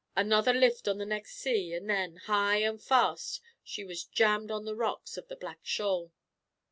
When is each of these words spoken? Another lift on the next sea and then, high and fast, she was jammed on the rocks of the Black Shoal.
Another 0.15 0.51
lift 0.51 0.87
on 0.87 0.97
the 0.97 1.05
next 1.05 1.35
sea 1.35 1.75
and 1.75 1.87
then, 1.87 2.15
high 2.25 2.55
and 2.55 2.81
fast, 2.81 3.39
she 3.63 3.83
was 3.83 4.03
jammed 4.03 4.49
on 4.49 4.65
the 4.65 4.75
rocks 4.75 5.15
of 5.15 5.27
the 5.27 5.35
Black 5.35 5.59
Shoal. 5.61 6.11